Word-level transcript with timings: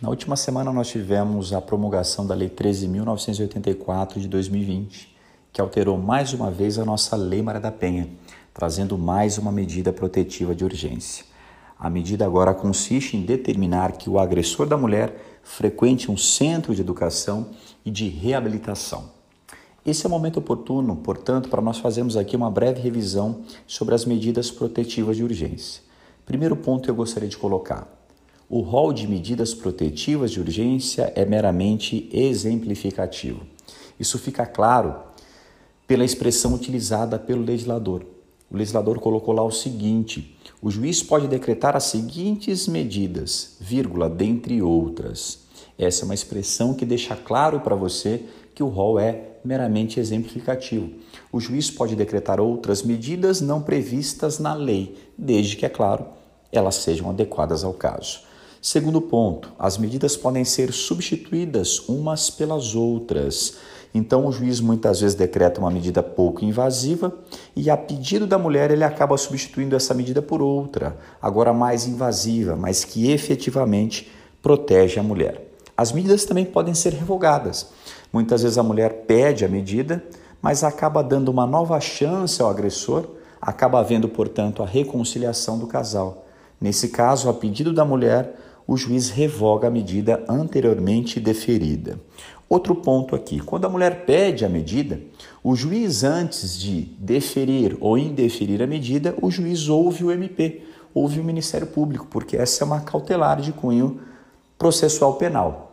Na 0.00 0.08
última 0.10 0.36
semana 0.36 0.72
nós 0.72 0.86
tivemos 0.86 1.52
a 1.52 1.60
promulgação 1.60 2.24
da 2.24 2.32
Lei 2.32 2.48
13.984 2.48 4.20
de 4.20 4.28
2020, 4.28 5.12
que 5.52 5.60
alterou 5.60 5.98
mais 5.98 6.32
uma 6.32 6.52
vez 6.52 6.78
a 6.78 6.84
nossa 6.84 7.16
Lei 7.16 7.42
Maria 7.42 7.60
da 7.60 7.72
Penha, 7.72 8.08
trazendo 8.54 8.96
mais 8.96 9.38
uma 9.38 9.50
medida 9.50 9.92
protetiva 9.92 10.54
de 10.54 10.64
urgência. 10.64 11.24
A 11.76 11.90
medida 11.90 12.24
agora 12.24 12.54
consiste 12.54 13.16
em 13.16 13.22
determinar 13.22 13.90
que 13.90 14.08
o 14.08 14.20
agressor 14.20 14.68
da 14.68 14.76
mulher 14.76 15.40
frequente 15.42 16.12
um 16.12 16.16
centro 16.16 16.72
de 16.72 16.80
educação 16.80 17.48
e 17.84 17.90
de 17.90 18.08
reabilitação. 18.08 19.10
Esse 19.84 20.06
é 20.06 20.08
o 20.08 20.12
momento 20.12 20.36
oportuno, 20.36 20.94
portanto, 20.94 21.48
para 21.48 21.60
nós 21.60 21.78
fazermos 21.78 22.16
aqui 22.16 22.36
uma 22.36 22.52
breve 22.52 22.80
revisão 22.80 23.40
sobre 23.66 23.96
as 23.96 24.04
medidas 24.04 24.48
protetivas 24.48 25.16
de 25.16 25.24
urgência. 25.24 25.82
Primeiro 26.24 26.54
ponto 26.54 26.84
que 26.84 26.90
eu 26.90 26.94
gostaria 26.94 27.28
de 27.28 27.36
colocar: 27.36 27.97
o 28.50 28.60
rol 28.60 28.94
de 28.94 29.06
medidas 29.06 29.52
protetivas 29.52 30.30
de 30.30 30.40
urgência 30.40 31.12
é 31.14 31.24
meramente 31.24 32.08
exemplificativo. 32.10 33.42
Isso 34.00 34.18
fica 34.18 34.46
claro 34.46 34.94
pela 35.86 36.04
expressão 36.04 36.54
utilizada 36.54 37.18
pelo 37.18 37.42
legislador. 37.42 38.06
O 38.50 38.56
legislador 38.56 38.98
colocou 39.00 39.34
lá 39.34 39.42
o 39.42 39.50
seguinte: 39.50 40.34
o 40.62 40.70
juiz 40.70 41.02
pode 41.02 41.28
decretar 41.28 41.76
as 41.76 41.84
seguintes 41.84 42.66
medidas, 42.66 43.56
vírgula, 43.60 44.08
dentre 44.08 44.62
outras. 44.62 45.40
Essa 45.78 46.02
é 46.02 46.06
uma 46.06 46.14
expressão 46.14 46.72
que 46.72 46.86
deixa 46.86 47.14
claro 47.14 47.60
para 47.60 47.76
você 47.76 48.24
que 48.54 48.62
o 48.62 48.68
rol 48.68 48.98
é 48.98 49.36
meramente 49.44 50.00
exemplificativo. 50.00 50.90
O 51.30 51.38
juiz 51.38 51.70
pode 51.70 51.94
decretar 51.94 52.40
outras 52.40 52.82
medidas 52.82 53.40
não 53.40 53.60
previstas 53.60 54.38
na 54.38 54.54
lei, 54.54 54.96
desde 55.16 55.54
que, 55.56 55.66
é 55.66 55.68
claro, 55.68 56.06
elas 56.50 56.76
sejam 56.76 57.10
adequadas 57.10 57.62
ao 57.62 57.74
caso. 57.74 58.27
Segundo 58.60 59.00
ponto, 59.00 59.52
as 59.58 59.78
medidas 59.78 60.16
podem 60.16 60.44
ser 60.44 60.72
substituídas 60.72 61.88
umas 61.88 62.28
pelas 62.28 62.74
outras. 62.74 63.56
Então, 63.94 64.26
o 64.26 64.32
juiz 64.32 64.60
muitas 64.60 65.00
vezes 65.00 65.16
decreta 65.16 65.60
uma 65.60 65.70
medida 65.70 66.02
pouco 66.02 66.44
invasiva 66.44 67.14
e, 67.54 67.70
a 67.70 67.76
pedido 67.76 68.26
da 68.26 68.36
mulher, 68.36 68.70
ele 68.70 68.84
acaba 68.84 69.16
substituindo 69.16 69.76
essa 69.76 69.94
medida 69.94 70.20
por 70.20 70.42
outra, 70.42 70.98
agora 71.22 71.52
mais 71.52 71.86
invasiva, 71.86 72.56
mas 72.56 72.84
que 72.84 73.10
efetivamente 73.10 74.10
protege 74.42 74.98
a 74.98 75.02
mulher. 75.02 75.52
As 75.76 75.92
medidas 75.92 76.24
também 76.24 76.44
podem 76.44 76.74
ser 76.74 76.92
revogadas. 76.92 77.68
Muitas 78.12 78.42
vezes 78.42 78.58
a 78.58 78.62
mulher 78.62 79.04
pede 79.06 79.44
a 79.44 79.48
medida, 79.48 80.04
mas 80.42 80.64
acaba 80.64 81.02
dando 81.02 81.28
uma 81.28 81.46
nova 81.46 81.78
chance 81.80 82.42
ao 82.42 82.50
agressor, 82.50 83.06
acaba 83.40 83.78
havendo, 83.78 84.08
portanto, 84.08 84.62
a 84.62 84.66
reconciliação 84.66 85.58
do 85.58 85.68
casal. 85.68 86.26
Nesse 86.60 86.88
caso, 86.88 87.28
a 87.28 87.34
pedido 87.34 87.72
da 87.72 87.84
mulher, 87.84 88.34
o 88.68 88.76
juiz 88.76 89.08
revoga 89.08 89.68
a 89.68 89.70
medida 89.70 90.22
anteriormente 90.28 91.18
deferida. 91.18 91.98
Outro 92.46 92.74
ponto 92.74 93.16
aqui: 93.16 93.40
quando 93.40 93.64
a 93.64 93.68
mulher 93.70 94.04
pede 94.04 94.44
a 94.44 94.48
medida, 94.48 95.00
o 95.42 95.56
juiz, 95.56 96.04
antes 96.04 96.60
de 96.60 96.82
deferir 96.98 97.78
ou 97.80 97.96
indeferir 97.96 98.62
a 98.62 98.66
medida, 98.66 99.14
o 99.22 99.30
juiz 99.30 99.70
ouve 99.70 100.04
o 100.04 100.12
MP, 100.12 100.62
ouve 100.92 101.18
o 101.18 101.24
Ministério 101.24 101.66
Público, 101.66 102.06
porque 102.10 102.36
essa 102.36 102.62
é 102.62 102.66
uma 102.66 102.80
cautelar 102.80 103.40
de 103.40 103.52
cunho 103.52 104.00
processual 104.58 105.14
penal. 105.14 105.64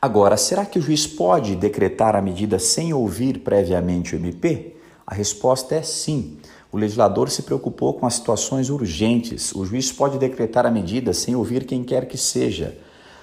Agora, 0.00 0.36
será 0.36 0.64
que 0.64 0.78
o 0.78 0.82
juiz 0.82 1.06
pode 1.06 1.56
decretar 1.56 2.16
a 2.16 2.22
medida 2.22 2.58
sem 2.58 2.94
ouvir 2.94 3.40
previamente 3.40 4.14
o 4.14 4.18
MP? 4.18 4.76
A 5.06 5.14
resposta 5.14 5.74
é 5.74 5.82
sim. 5.82 6.38
O 6.70 6.76
legislador 6.76 7.30
se 7.30 7.42
preocupou 7.42 7.94
com 7.94 8.06
as 8.06 8.14
situações 8.14 8.68
urgentes. 8.68 9.54
O 9.54 9.64
juiz 9.64 9.90
pode 9.90 10.18
decretar 10.18 10.66
a 10.66 10.70
medida 10.70 11.14
sem 11.14 11.34
ouvir 11.34 11.64
quem 11.64 11.82
quer 11.82 12.06
que 12.06 12.18
seja. 12.18 12.76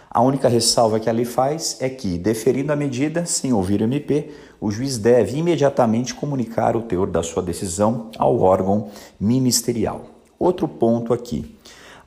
A 0.10 0.22
única 0.22 0.48
ressalva 0.48 1.00
que 1.00 1.10
a 1.10 1.14
lei 1.14 1.26
faz 1.26 1.78
é 1.80 1.90
que, 1.90 2.18
deferindo 2.18 2.72
a 2.72 2.76
medida 2.76 3.26
sem 3.26 3.54
ouvir 3.54 3.82
o 3.82 3.84
MP, 3.84 4.32
o 4.60 4.72
juiz 4.72 4.98
deve 4.98 5.38
imediatamente 5.38 6.16
comunicar 6.16 6.76
o 6.76 6.82
teor 6.82 7.08
da 7.08 7.22
sua 7.22 7.44
decisão 7.44 8.10
ao 8.18 8.40
órgão 8.40 8.88
ministerial. 9.20 10.06
Outro 10.40 10.68
ponto 10.68 11.14
aqui. 11.14 11.56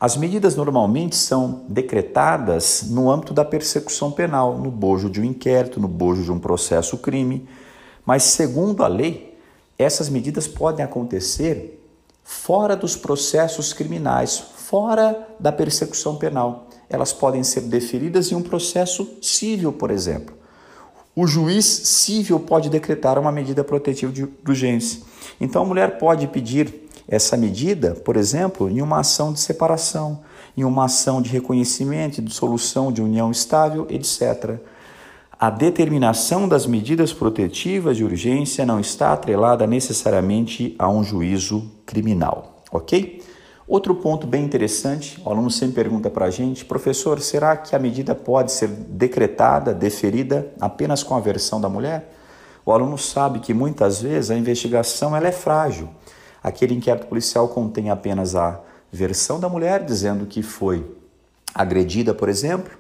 As 0.01 0.17
medidas 0.17 0.57
normalmente 0.57 1.17
são 1.17 1.63
decretadas 1.69 2.85
no 2.89 3.11
âmbito 3.11 3.35
da 3.35 3.45
persecução 3.45 4.11
penal, 4.11 4.57
no 4.57 4.71
bojo 4.71 5.11
de 5.11 5.21
um 5.21 5.25
inquérito, 5.25 5.79
no 5.79 5.89
bojo 5.89 6.23
de 6.23 6.33
um 6.33 6.39
processo 6.39 6.97
crime, 6.99 7.49
mas 8.07 8.23
segundo 8.23 8.83
a 8.83 8.89
lei, 8.89 9.28
essas 9.79 10.09
medidas 10.09 10.49
podem 10.49 10.85
acontecer 10.85 11.79
fora 12.25 12.77
dos 12.77 12.97
processos 12.97 13.73
criminais, 13.73 14.37
fora 14.39 15.29
da 15.39 15.53
persecução 15.53 16.17
penal. 16.17 16.67
Elas 16.91 17.13
podem 17.13 17.43
ser 17.45 17.63
deferidas 17.63 18.33
em 18.33 18.35
um 18.35 18.43
processo 18.43 19.09
civil, 19.23 19.73
por 19.73 19.91
exemplo. 19.91 20.37
O 21.15 21.27
juiz 21.27 21.65
civil 21.65 22.39
pode 22.39 22.69
decretar 22.69 23.19
uma 23.19 23.33
medida 23.33 23.65
protetiva 23.65 24.13
de 24.13 24.29
urgência. 24.47 25.03
Então 25.41 25.63
a 25.63 25.65
mulher 25.65 25.99
pode 25.99 26.27
pedir 26.27 26.89
essa 27.09 27.37
medida, 27.37 27.95
por 27.95 28.17
exemplo, 28.17 28.69
em 28.69 28.83
uma 28.83 29.01
ação 29.01 29.33
de 29.33 29.41
separação, 29.41 30.21
em 30.57 30.65
uma 30.65 30.85
ação 30.85 31.23
de 31.23 31.31
reconhecimento, 31.31 32.21
de 32.21 32.33
solução 32.33 32.93
de 32.93 33.01
união 33.01 33.31
estável, 33.31 33.87
etc. 33.89 34.59
A 35.41 35.51
determinação 35.51 36.49
das 36.49 36.67
medidas 36.67 37.13
protetivas 37.13 37.97
de 37.97 38.03
urgência 38.03 38.67
não 38.67 38.81
está 38.81 39.13
atrelada 39.13 39.69
necessariamente 39.69 40.75
a 40.77 40.91
um 40.91 41.05
juízo 41.05 41.71
criminal, 41.87 42.65
ok? 42.73 43.23
Outro 43.65 43.95
ponto 43.95 44.27
bem 44.27 44.45
interessante, 44.45 45.23
o 45.25 45.31
aluno 45.31 45.49
sempre 45.49 45.77
pergunta 45.77 46.11
para 46.11 46.25
a 46.25 46.31
gente, 46.31 46.65
professor, 46.65 47.21
será 47.21 47.57
que 47.57 47.77
a 47.77 47.79
medida 47.79 48.17
pode 48.17 48.51
ser 48.51 48.67
decretada, 48.67 49.73
deferida 49.73 50.53
apenas 50.61 51.05
com 51.05 51.15
a 51.15 51.21
versão 51.21 51.61
da 51.61 51.69
mulher? 51.69 52.13
O 52.67 52.73
aluno 52.73 52.99
sabe 52.99 53.39
que 53.39 53.55
muitas 53.55 54.03
vezes 54.03 54.33
a 54.33 54.37
investigação 54.37 55.15
ela 55.15 55.29
é 55.29 55.33
frágil. 55.33 55.89
Aquele 56.43 56.75
inquérito 56.75 57.07
policial 57.07 57.47
contém 57.47 57.91
apenas 57.91 58.35
a 58.35 58.61
versão 58.91 59.39
da 59.39 59.49
mulher, 59.49 59.85
dizendo 59.85 60.27
que 60.27 60.43
foi 60.43 60.85
agredida, 61.55 62.13
por 62.13 62.29
exemplo, 62.29 62.77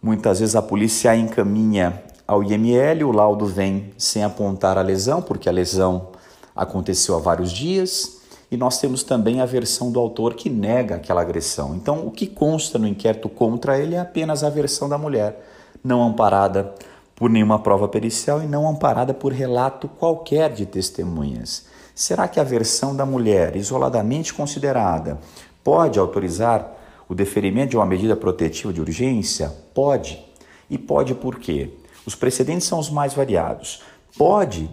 Muitas 0.00 0.38
vezes 0.38 0.54
a 0.54 0.62
polícia 0.62 1.16
encaminha 1.16 2.02
ao 2.26 2.44
IML, 2.44 3.04
o 3.04 3.12
laudo 3.12 3.46
vem 3.46 3.90
sem 3.98 4.22
apontar 4.22 4.78
a 4.78 4.82
lesão, 4.82 5.20
porque 5.20 5.48
a 5.48 5.52
lesão 5.52 6.08
aconteceu 6.54 7.16
há 7.16 7.18
vários 7.18 7.50
dias, 7.50 8.18
e 8.50 8.56
nós 8.56 8.78
temos 8.80 9.02
também 9.02 9.40
a 9.40 9.46
versão 9.46 9.90
do 9.90 9.98
autor 9.98 10.34
que 10.34 10.48
nega 10.48 10.94
aquela 10.94 11.20
agressão. 11.20 11.74
Então, 11.74 12.06
o 12.06 12.10
que 12.12 12.26
consta 12.26 12.78
no 12.78 12.86
inquérito 12.86 13.28
contra 13.28 13.78
ele 13.78 13.94
é 13.94 13.98
apenas 13.98 14.44
a 14.44 14.50
versão 14.50 14.88
da 14.88 14.96
mulher, 14.96 15.44
não 15.82 16.02
amparada 16.02 16.72
por 17.16 17.28
nenhuma 17.28 17.58
prova 17.58 17.88
pericial 17.88 18.40
e 18.40 18.46
não 18.46 18.68
amparada 18.68 19.12
por 19.12 19.32
relato 19.32 19.88
qualquer 19.88 20.52
de 20.52 20.64
testemunhas. 20.64 21.66
Será 21.92 22.28
que 22.28 22.38
a 22.38 22.44
versão 22.44 22.94
da 22.94 23.04
mulher, 23.04 23.56
isoladamente 23.56 24.32
considerada, 24.32 25.18
pode 25.64 25.98
autorizar 25.98 26.77
o 27.08 27.14
deferimento 27.14 27.70
de 27.70 27.76
uma 27.76 27.86
medida 27.86 28.14
protetiva 28.14 28.72
de 28.72 28.80
urgência? 28.80 29.52
Pode. 29.72 30.24
E 30.68 30.76
pode 30.76 31.14
por 31.14 31.38
quê? 31.38 31.70
Os 32.04 32.14
precedentes 32.14 32.66
são 32.66 32.78
os 32.78 32.90
mais 32.90 33.14
variados. 33.14 33.82
Pode 34.16 34.68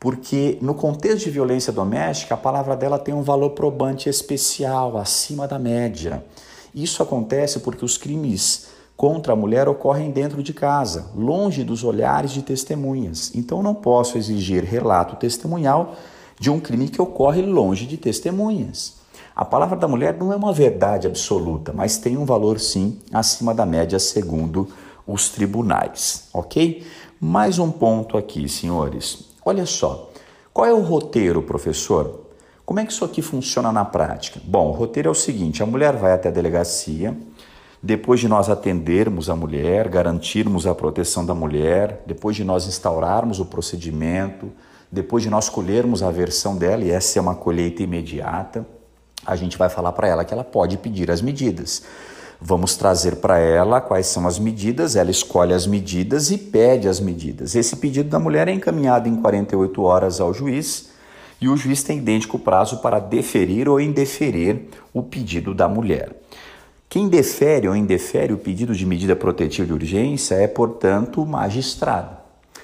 porque 0.00 0.58
no 0.62 0.74
contexto 0.74 1.24
de 1.24 1.30
violência 1.30 1.72
doméstica, 1.72 2.34
a 2.34 2.38
palavra 2.38 2.76
dela 2.76 2.98
tem 2.98 3.14
um 3.14 3.22
valor 3.22 3.50
probante 3.50 4.08
especial, 4.08 4.96
acima 4.96 5.48
da 5.48 5.58
média. 5.58 6.24
Isso 6.74 7.02
acontece 7.02 7.60
porque 7.60 7.84
os 7.84 7.98
crimes 7.98 8.68
contra 8.96 9.32
a 9.32 9.36
mulher 9.36 9.68
ocorrem 9.68 10.10
dentro 10.10 10.42
de 10.42 10.52
casa, 10.52 11.10
longe 11.16 11.64
dos 11.64 11.82
olhares 11.82 12.30
de 12.30 12.42
testemunhas. 12.42 13.32
Então 13.34 13.62
não 13.62 13.74
posso 13.74 14.18
exigir 14.18 14.64
relato 14.64 15.16
testemunhal 15.16 15.96
de 16.38 16.50
um 16.50 16.60
crime 16.60 16.88
que 16.88 17.02
ocorre 17.02 17.42
longe 17.42 17.86
de 17.86 17.96
testemunhas. 17.96 18.97
A 19.38 19.44
palavra 19.44 19.76
da 19.76 19.86
mulher 19.86 20.16
não 20.18 20.32
é 20.32 20.36
uma 20.36 20.52
verdade 20.52 21.06
absoluta, 21.06 21.72
mas 21.72 21.96
tem 21.96 22.16
um 22.16 22.24
valor 22.24 22.58
sim 22.58 22.98
acima 23.12 23.54
da 23.54 23.64
média 23.64 23.96
segundo 23.96 24.66
os 25.06 25.28
tribunais, 25.28 26.28
ok? 26.34 26.84
Mais 27.20 27.60
um 27.60 27.70
ponto 27.70 28.18
aqui, 28.18 28.48
senhores. 28.48 29.28
Olha 29.44 29.64
só, 29.64 30.10
qual 30.52 30.66
é 30.66 30.72
o 30.74 30.82
roteiro, 30.82 31.40
professor? 31.40 32.26
Como 32.66 32.80
é 32.80 32.84
que 32.84 32.90
isso 32.90 33.04
aqui 33.04 33.22
funciona 33.22 33.70
na 33.70 33.84
prática? 33.84 34.40
Bom, 34.42 34.70
o 34.70 34.72
roteiro 34.72 35.08
é 35.08 35.12
o 35.12 35.14
seguinte: 35.14 35.62
a 35.62 35.66
mulher 35.66 35.94
vai 35.94 36.14
até 36.14 36.30
a 36.30 36.32
delegacia, 36.32 37.16
depois 37.80 38.18
de 38.18 38.26
nós 38.26 38.50
atendermos 38.50 39.30
a 39.30 39.36
mulher, 39.36 39.86
garantirmos 39.86 40.66
a 40.66 40.74
proteção 40.74 41.24
da 41.24 41.32
mulher, 41.32 42.02
depois 42.04 42.34
de 42.34 42.42
nós 42.42 42.66
instaurarmos 42.66 43.38
o 43.38 43.46
procedimento, 43.46 44.50
depois 44.90 45.22
de 45.22 45.30
nós 45.30 45.48
colhermos 45.48 46.02
a 46.02 46.10
versão 46.10 46.56
dela, 46.56 46.82
e 46.82 46.90
essa 46.90 47.20
é 47.20 47.22
uma 47.22 47.36
colheita 47.36 47.84
imediata 47.84 48.66
a 49.28 49.36
gente 49.36 49.58
vai 49.58 49.68
falar 49.68 49.92
para 49.92 50.08
ela 50.08 50.24
que 50.24 50.32
ela 50.32 50.42
pode 50.42 50.78
pedir 50.78 51.10
as 51.10 51.20
medidas. 51.20 51.82
Vamos 52.40 52.76
trazer 52.76 53.16
para 53.16 53.38
ela 53.38 53.78
quais 53.78 54.06
são 54.06 54.26
as 54.26 54.38
medidas, 54.38 54.96
ela 54.96 55.10
escolhe 55.10 55.52
as 55.52 55.66
medidas 55.66 56.30
e 56.30 56.38
pede 56.38 56.88
as 56.88 56.98
medidas. 56.98 57.54
Esse 57.54 57.76
pedido 57.76 58.08
da 58.08 58.18
mulher 58.18 58.48
é 58.48 58.52
encaminhado 58.52 59.06
em 59.06 59.16
48 59.16 59.82
horas 59.82 60.18
ao 60.18 60.32
juiz 60.32 60.88
e 61.40 61.48
o 61.48 61.56
juiz 61.56 61.82
tem 61.82 61.98
idêntico 61.98 62.38
prazo 62.38 62.78
para 62.78 62.98
deferir 62.98 63.68
ou 63.68 63.78
indeferir 63.78 64.68
o 64.94 65.02
pedido 65.02 65.52
da 65.52 65.68
mulher. 65.68 66.10
Quem 66.88 67.06
defere 67.06 67.68
ou 67.68 67.76
indefere 67.76 68.32
o 68.32 68.38
pedido 68.38 68.74
de 68.74 68.86
medida 68.86 69.14
protetiva 69.14 69.66
de 69.66 69.74
urgência 69.74 70.36
é, 70.36 70.46
portanto, 70.46 71.20
o 71.20 71.26
magistrado. 71.26 72.16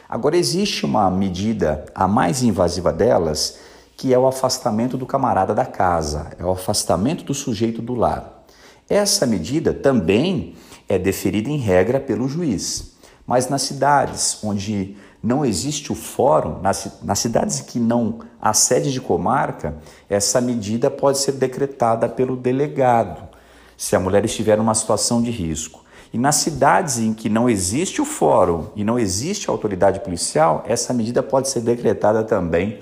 Agora, 0.09 0.37
existe 0.37 0.87
uma 0.87 1.11
medida, 1.11 1.85
a 1.95 2.09
mais 2.09 2.43
invasiva 2.43 2.91
delas, 2.91 3.59
que 3.97 4.13
é 4.13 4.19
o 4.19 4.27
afastamento 4.27 4.97
do 4.97 5.07
camarada 5.07 5.55
da 5.55 5.65
casa, 5.65 6.31
é 6.39 6.45
o 6.45 6.51
afastamento 6.51 7.25
do 7.25 7.35
sujeito 7.35 7.81
do 7.81 7.95
lar. 7.95 8.45
Essa 8.89 9.27
medida 9.27 9.73
também 9.73 10.55
é 10.89 10.99
deferida 10.99 11.49
em 11.49 11.59
regra 11.59 11.99
pelo 11.99 12.29
juiz, 12.29 12.95
mas 13.27 13.49
nas 13.49 13.63
cidades 13.63 14.39
onde 14.43 14.97
não 15.23 15.45
existe 15.45 15.91
o 15.91 15.95
fórum, 15.95 16.61
nas, 16.61 17.01
nas 17.03 17.19
cidades 17.19 17.61
que 17.61 17.79
não 17.79 18.19
há 18.41 18.53
sede 18.53 18.93
de 18.93 19.01
comarca, 19.01 19.75
essa 20.09 20.39
medida 20.41 20.91
pode 20.91 21.19
ser 21.19 21.33
decretada 21.33 22.09
pelo 22.09 22.37
delegado 22.37 23.35
se 23.77 23.97
a 23.97 24.01
mulher 24.01 24.25
estiver 24.25 24.59
numa 24.59 24.75
situação 24.75 25.23
de 25.23 25.31
risco. 25.31 25.83
E 26.13 26.19
nas 26.19 26.37
cidades 26.37 26.99
em 26.99 27.13
que 27.13 27.29
não 27.29 27.49
existe 27.49 28.01
o 28.01 28.05
fórum 28.05 28.67
e 28.77 28.85
não 28.85 28.99
existe 28.99 29.49
a 29.49 29.53
autoridade 29.53 30.01
policial, 30.01 30.63
essa 30.67 30.93
medida 30.93 31.23
pode 31.23 31.49
ser 31.49 31.61
decretada 31.61 32.23
também 32.23 32.81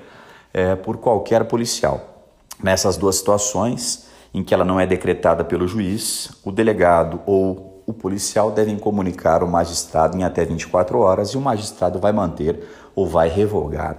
é, 0.53 0.75
por 0.75 0.99
qualquer 0.99 1.45
policial. 1.45 2.27
Nessas 2.63 2.97
duas 2.97 3.17
situações, 3.17 4.09
em 4.33 4.43
que 4.43 4.55
ela 4.55 4.65
não 4.65 4.79
é 4.79 4.87
decretada 4.87 5.45
pelo 5.45 5.67
juiz, 5.67 6.31
o 6.45 6.53
delegado 6.53 7.21
ou 7.27 7.83
o 7.87 7.93
policial 7.93 8.51
devem 8.51 8.79
comunicar 8.79 9.43
ao 9.43 9.49
magistrado 9.49 10.17
em 10.17 10.25
até 10.25 10.45
24 10.45 10.99
horas 10.99 11.31
e 11.31 11.37
o 11.37 11.41
magistrado 11.41 11.99
vai 11.99 12.13
manter 12.13 12.65
ou 12.95 13.07
vai 13.07 13.29
revogar 13.29 13.99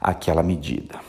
aquela 0.00 0.42
medida. 0.42 1.00